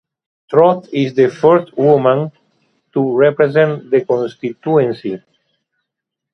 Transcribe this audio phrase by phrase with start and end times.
[0.49, 2.31] Trott is the first woman
[2.91, 5.21] to represent the constituency.